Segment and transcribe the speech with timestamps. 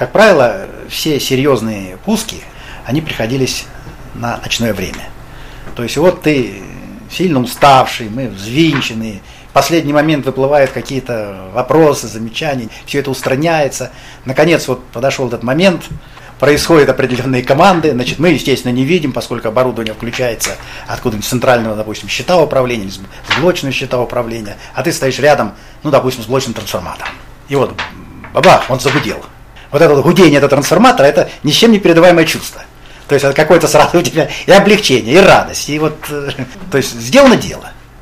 [0.00, 2.38] Как правило, все серьезные пуски,
[2.86, 3.66] они приходились
[4.14, 5.10] на ночное время.
[5.76, 6.62] То есть вот ты
[7.10, 13.90] сильно уставший, мы взвинченные, в последний момент выплывают какие-то вопросы, замечания, все это устраняется.
[14.24, 15.84] Наконец вот подошел этот момент,
[16.38, 20.56] происходят определенные команды, значит, мы, естественно, не видим, поскольку оборудование включается
[20.86, 25.90] откуда-нибудь центрального, допустим, счета управления, или с блочного счета управления, а ты стоишь рядом, ну,
[25.90, 27.12] допустим, с блочным трансформатором.
[27.50, 27.78] И вот,
[28.32, 29.22] бабах, он загудел.
[29.70, 32.62] Вот это гудение этого трансформатора, это ни с чем не передаваемое чувство.
[33.06, 36.30] То есть это какое-то сразу у тебя и облегчение, и радость, и вот, э,
[36.70, 37.70] то есть сделано дело.